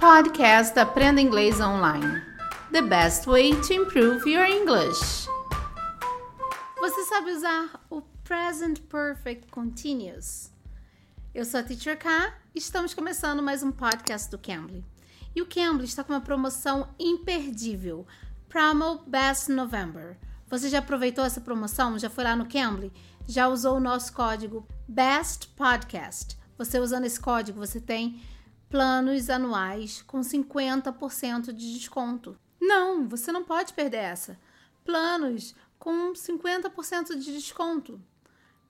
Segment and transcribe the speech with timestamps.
[0.00, 2.22] Podcast Aprenda Inglês Online.
[2.72, 5.28] The best way to improve your English.
[6.80, 10.50] Você sabe usar o Present Perfect Continuous?
[11.34, 14.82] Eu sou a Teacher K e estamos começando mais um podcast do Cambly.
[15.36, 18.06] E o Cambly está com uma promoção imperdível,
[18.48, 20.16] Promo Best November.
[20.48, 21.98] Você já aproveitou essa promoção?
[21.98, 22.90] Já foi lá no Cambly?
[23.28, 26.38] Já usou o nosso código Best Podcast?
[26.56, 28.18] Você usando esse código, você tem
[28.70, 32.38] planos anuais com 50% de desconto.
[32.60, 34.38] Não, você não pode perder essa.
[34.84, 38.00] Planos com 50% de desconto.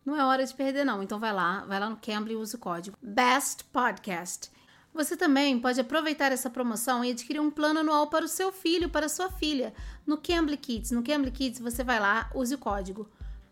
[0.05, 1.03] Não é hora de perder não.
[1.03, 4.51] Então vai lá, vai lá no Cambly e use o código BEST PODCAST.
[4.95, 8.89] Você também pode aproveitar essa promoção e adquirir um plano anual para o seu filho,
[8.89, 9.73] para a sua filha,
[10.07, 10.91] no Cambly Kids.
[10.91, 13.09] No Cambly Kids você vai lá, use o código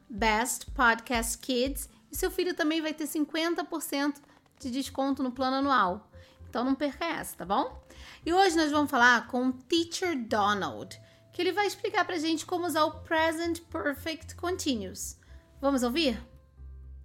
[0.09, 4.15] BEST PODCAST Kids e seu filho também vai ter 50%
[4.59, 6.08] de desconto no plano anual.
[6.49, 7.79] Então não perca essa, tá bom?
[8.25, 10.99] E hoje nós vamos falar com o Teacher Donald,
[11.33, 15.21] que ele vai explicar pra gente como usar o Present Perfect Continuous.
[15.61, 16.17] Vamos ouvir?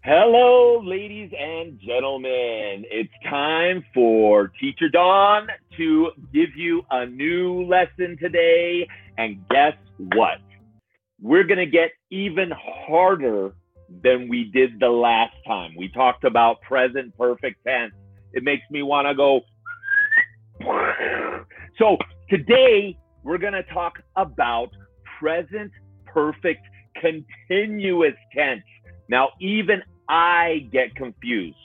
[0.06, 2.86] Hello, ladies and gentlemen.
[2.92, 5.48] It's time for Teacher Don
[5.78, 8.86] to give you a new lesson today.
[9.18, 10.40] And guess what?
[11.22, 13.56] We're going to get even harder
[14.04, 15.74] than we did the last time.
[15.78, 17.94] We talked about present perfect tense
[18.34, 19.42] it makes me want to go.
[21.78, 21.98] So
[22.30, 24.70] today we're going to talk about
[25.20, 25.72] present
[26.06, 26.62] perfect
[27.00, 28.64] continuous tense.
[29.10, 31.58] Now, even I get confused.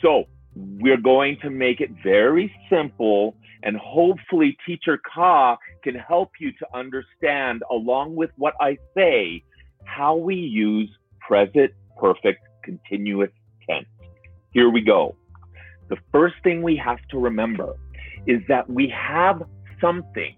[0.00, 6.52] So we're going to make it very simple and hopefully teacher Ka can help you
[6.52, 9.42] to understand along with what I say
[9.84, 13.30] how we use present perfect continuous
[13.68, 13.86] tense.
[14.52, 15.16] Here we go
[15.88, 17.74] the first thing we have to remember
[18.26, 19.42] is that we have
[19.80, 20.36] something.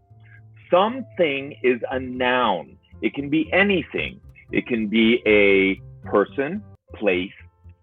[0.71, 2.77] Something is a noun.
[3.03, 4.21] It can be anything.
[4.51, 6.63] It can be a person,
[6.95, 7.31] place,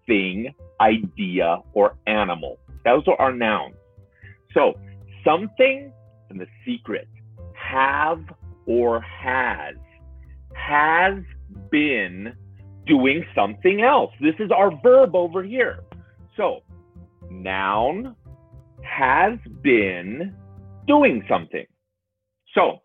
[0.06, 2.58] thing, idea, or animal.
[2.84, 3.76] Those are our nouns.
[4.52, 4.74] So,
[5.24, 5.92] something
[6.30, 7.08] and the secret
[7.54, 8.22] have
[8.66, 9.76] or has
[10.54, 11.22] has
[11.70, 12.32] been
[12.86, 14.12] doing something else.
[14.20, 15.80] This is our verb over here.
[16.36, 16.60] So,
[17.42, 18.14] noun
[18.82, 20.34] has been
[20.86, 21.66] doing something.
[22.54, 22.80] So,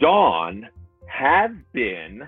[0.00, 0.68] Dawn
[1.06, 2.22] has been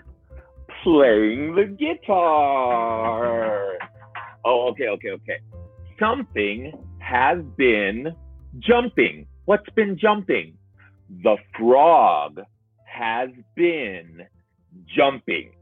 [0.83, 3.77] playing the guitar.
[4.45, 5.39] Oh, okay, okay, okay.
[6.01, 8.15] Something has been
[8.61, 9.27] jumping.
[9.45, 10.55] What's been jumping?
[11.23, 12.41] The frog
[12.85, 14.27] has been
[14.97, 15.53] jumping.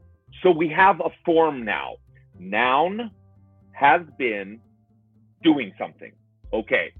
[0.43, 1.95] So we have a form now.
[2.39, 3.11] Noun
[3.71, 4.59] has been
[5.41, 6.13] doing something.
[6.51, 6.93] Ok.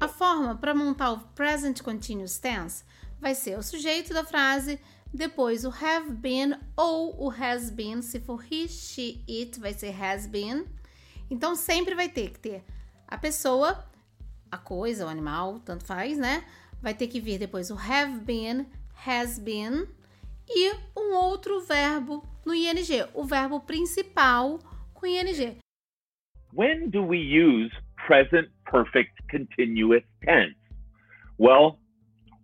[0.00, 2.84] A forma para montar o present continuous tense
[3.20, 4.80] vai ser o sujeito da frase,
[5.14, 9.94] depois o have been ou o has been, se for he, she, it, vai ser
[10.02, 10.66] has been.
[11.30, 12.64] Então sempre vai ter que ter
[13.06, 13.86] a pessoa,
[14.50, 16.44] a coisa, o animal, tanto faz, né?
[16.80, 18.66] Vai ter que vir depois o have been,
[19.06, 19.86] has been
[20.48, 22.74] e um outro verbo no ing,
[23.14, 24.58] o verbo principal
[24.94, 25.61] com ing.
[26.54, 27.72] When do we use
[28.06, 30.54] present perfect continuous tense?
[31.38, 31.78] Well,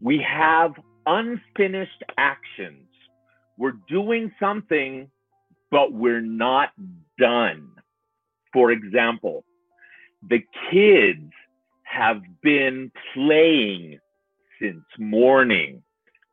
[0.00, 0.72] we have
[1.06, 2.86] unfinished actions.
[3.58, 5.10] We're doing something,
[5.70, 6.70] but we're not
[7.19, 7.70] done.
[8.52, 9.44] For example,
[10.28, 10.40] the
[10.70, 11.32] kids
[11.82, 13.98] have been playing
[14.60, 15.82] since morning.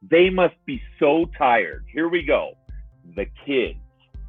[0.02, 1.86] They must be so tired.
[1.92, 2.53] Here we go.
[3.16, 3.80] The kids,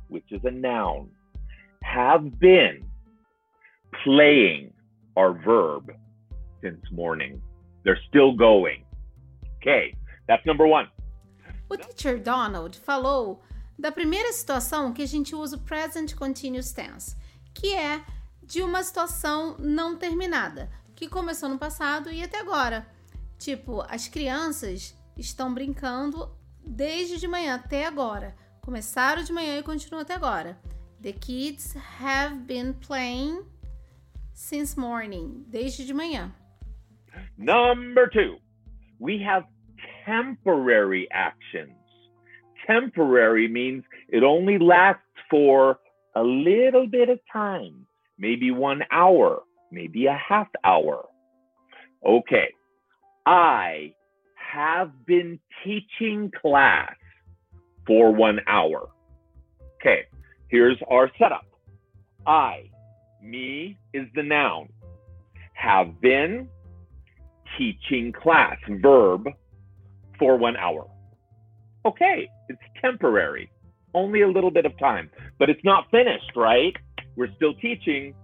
[0.08, 1.10] which is a noun,
[1.82, 2.85] have been
[4.04, 4.72] playing
[5.16, 5.92] our verb
[6.62, 7.40] since morning.
[7.84, 8.84] They're still going.
[9.56, 9.94] Okay,
[10.28, 10.88] that's number one.
[11.68, 13.42] O teacher Donald falou
[13.78, 17.16] da primeira situação que a gente usa o present continuous tense,
[17.54, 18.04] que é
[18.42, 22.86] de uma situação não terminada, que começou no passado e até agora.
[23.38, 26.30] Tipo, as crianças estão brincando
[26.64, 28.34] desde de manhã até agora.
[28.60, 30.58] Começaram de manhã e continuam até agora.
[31.02, 33.44] The kids have been playing
[34.36, 36.30] since morning, desde de manhã.
[37.38, 38.36] Number two,
[38.98, 39.44] we have
[40.04, 41.72] temporary actions.
[42.66, 45.78] Temporary means it only lasts for
[46.14, 47.86] a little bit of time,
[48.18, 49.42] maybe one hour,
[49.72, 51.06] maybe a half hour.
[52.04, 52.52] Okay,
[53.24, 53.94] I
[54.34, 56.94] have been teaching class
[57.86, 58.90] for one hour.
[59.80, 60.02] Okay,
[60.48, 61.46] here's our setup.
[62.26, 62.70] I
[63.26, 64.68] me is the noun.
[65.54, 66.48] Have been,
[67.58, 69.28] teaching class, verb,
[70.18, 70.86] for one hour.
[71.84, 73.50] Okay, it's temporary,
[73.94, 76.74] only a little bit of time, but it's not finished, right?
[77.16, 78.14] We're still teaching.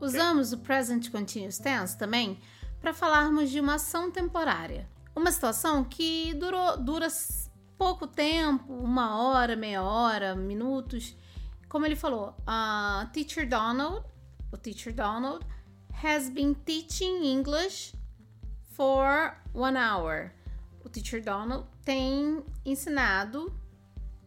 [0.00, 2.38] Usamos o present continuous tense também
[2.80, 4.86] para falarmos de uma ação temporária.
[5.16, 7.06] Uma situação que durou, dura
[7.78, 11.16] pouco tempo, uma hora, meia hora, minutos.
[11.68, 14.04] Como ele falou, uh, Teacher Donald,
[14.52, 15.44] o Teacher Donald,
[16.02, 17.94] has been teaching English
[18.76, 20.32] for one hour.
[20.84, 23.52] O Teacher Donald tem ensinado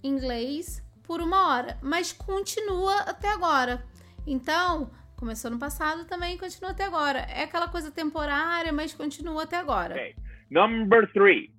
[0.04, 3.84] inglês por uma hora, mas continua até agora.
[4.26, 7.20] Então, começou no passado também continua até agora.
[7.20, 9.96] É aquela coisa temporária, mas continua até agora.
[9.96, 10.16] Okay.
[10.50, 11.52] Number three.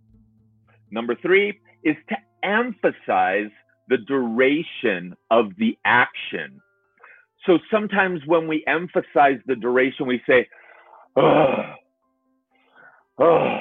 [0.91, 3.53] Number three is to emphasize
[3.89, 6.61] the duration of the action.
[7.49, 10.47] So sometimes when we emphasize the duration, we say,
[11.17, 11.55] oh,
[13.19, 13.59] oh.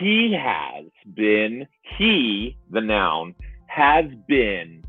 [0.00, 1.64] He has been,
[1.96, 3.36] he, the noun,
[3.68, 4.82] has been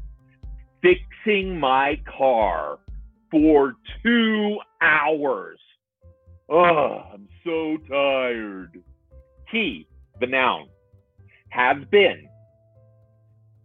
[0.81, 2.79] fixing my car
[3.29, 5.59] for two hours.
[6.49, 8.81] Oh, I'm so tired.
[9.51, 9.87] He,
[10.19, 10.67] the noun,
[11.49, 12.27] has been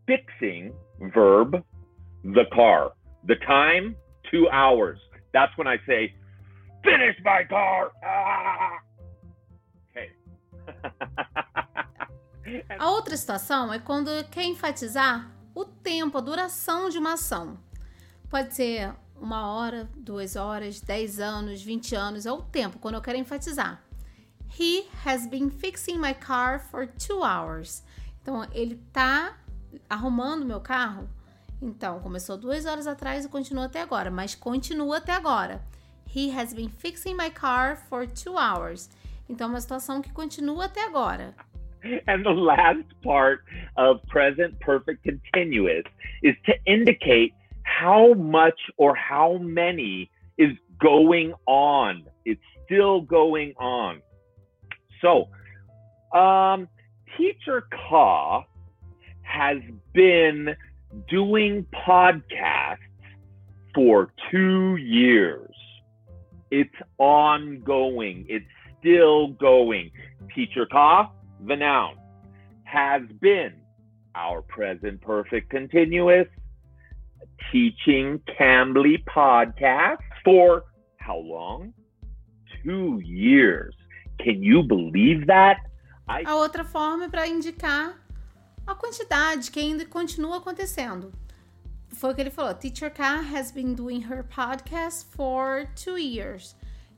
[0.06, 0.74] fixing,
[1.14, 1.64] verb,
[2.22, 2.92] the car.
[3.26, 3.96] The time,
[4.30, 4.98] two hours.
[5.32, 6.14] That's when I say,
[6.84, 7.92] finish my car.
[8.04, 8.78] Ah!
[9.90, 10.10] Okay.
[12.78, 17.58] a outra situação é quando quer enfatizar o tempo, a duração de uma ação.
[18.28, 23.00] Pode ser uma hora, duas horas, dez anos, vinte anos, é o tempo, quando eu
[23.00, 23.82] quero enfatizar.
[24.58, 27.84] He has been fixing my car for two hours.
[28.22, 29.36] Então, ele tá
[29.88, 31.08] arrumando meu carro.
[31.60, 35.60] Então, começou duas horas atrás e continua até agora, mas continua até agora.
[36.14, 38.90] He has been fixing my car for two hours.
[39.28, 41.34] Então, uma situação que continua até agora.
[42.06, 43.42] And the last part
[43.76, 45.84] of present perfect continuous
[46.22, 52.04] is to indicate how much or how many is going on.
[52.24, 54.00] It's still going on.
[55.00, 55.28] So,
[56.12, 56.68] um,
[57.16, 58.44] Teacher Ka
[59.22, 59.58] has
[59.92, 60.54] been
[61.08, 62.78] doing podcasts
[63.74, 65.54] for two years.
[66.50, 68.24] It's ongoing.
[68.28, 68.46] It's
[68.78, 69.90] still going.
[70.34, 71.10] Teacher Ka,
[71.46, 71.96] the noun,
[72.64, 73.54] has been
[74.14, 76.28] our present perfect continuous
[77.52, 80.64] teaching Cambly podcast for
[80.98, 81.72] how long?
[82.64, 83.74] Two years.
[84.18, 85.58] Can you believe that?
[86.08, 86.22] I...
[86.22, 87.94] A outra forma para indicar
[88.66, 91.12] a quantidade que ainda continua acontecendo.
[91.90, 92.52] Foi o que ele falou.
[92.52, 96.54] Teacher K has been doing her podcast for two years.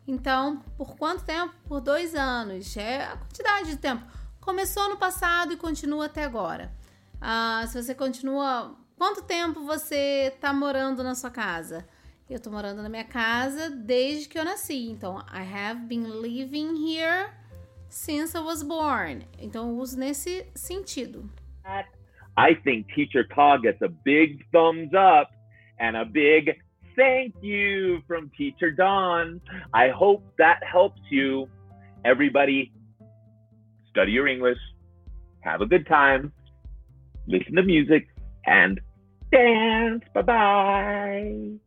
[0.06, 1.54] Então, por quanto tempo?
[1.68, 2.76] Por dois anos.
[2.76, 4.04] É a quantidade de tempo.
[4.40, 6.72] Começou no passado e continua até agora.
[7.20, 8.74] Ah, se você continua.
[8.96, 11.86] Quanto tempo você está morando na sua casa?
[12.28, 14.88] Eu estou morando na minha casa desde que eu nasci.
[14.88, 17.30] Então, I have been living here
[17.88, 19.28] since I was born.
[19.38, 21.30] Então, eu uso nesse sentido.
[22.36, 25.30] I think Teacher Ka gets a big thumbs up
[25.80, 26.56] and a big
[26.96, 29.40] thank you from Teacher Don.
[29.74, 31.48] I hope that helps you.
[32.04, 32.72] Everybody,
[33.90, 34.58] study your English,
[35.40, 36.32] have a good time,
[37.26, 38.06] listen to music,
[38.46, 38.80] and
[39.32, 40.04] dance.
[40.14, 41.58] Bye bye.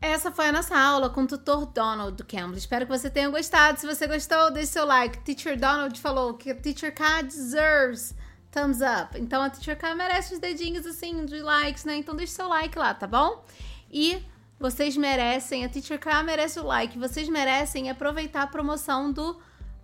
[0.00, 2.58] Essa foi a nossa aula com o tutor Donald do Cambly.
[2.58, 3.78] Espero que você tenha gostado.
[3.78, 5.18] Se você gostou, deixe seu like.
[5.18, 8.12] Teacher Donald falou que Teacher K deserves
[8.52, 9.18] thumbs up.
[9.18, 11.96] Então a Teacher K merece os dedinhos assim de likes, né?
[11.96, 13.44] Então deixe seu like lá, tá bom?
[13.90, 14.22] E
[14.60, 19.40] vocês merecem, a Teacher K merece o like, vocês merecem aproveitar a promoção do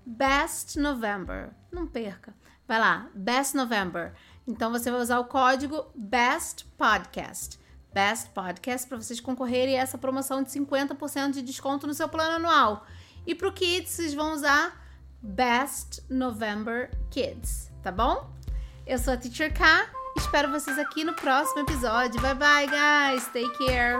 [0.06, 1.50] Best November.
[1.72, 2.32] Não perca.
[2.66, 4.14] Vai lá, Best November.
[4.46, 7.58] Então você vai usar o código Best Podcast.
[7.92, 12.36] Best Podcast para vocês concorrerem a essa promoção de 50% de desconto no seu plano
[12.36, 12.86] anual.
[13.26, 14.86] E para o Kids, vocês vão usar
[15.20, 18.37] Best November Kids, tá bom?
[18.88, 19.86] Eu sou a Teacher K.
[20.16, 22.18] Espero vocês aqui no próximo episódio.
[22.22, 23.26] Bye bye, guys.
[23.26, 23.98] Take care.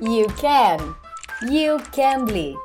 [0.00, 0.96] You can.
[1.48, 2.58] You can bleed.